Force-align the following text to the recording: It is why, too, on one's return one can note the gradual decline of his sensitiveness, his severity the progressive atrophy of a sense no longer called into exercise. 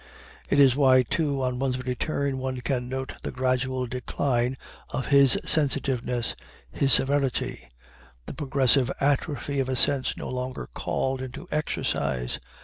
It 0.49 0.59
is 0.59 0.75
why, 0.75 1.03
too, 1.03 1.43
on 1.43 1.59
one's 1.59 1.77
return 1.85 2.39
one 2.39 2.61
can 2.61 2.89
note 2.89 3.13
the 3.21 3.29
gradual 3.29 3.85
decline 3.85 4.55
of 4.89 5.09
his 5.09 5.37
sensitiveness, 5.45 6.35
his 6.71 6.91
severity 6.91 7.69
the 8.25 8.33
progressive 8.33 8.91
atrophy 8.99 9.59
of 9.59 9.69
a 9.69 9.75
sense 9.75 10.17
no 10.17 10.27
longer 10.27 10.67
called 10.73 11.21
into 11.21 11.47
exercise. 11.51 12.39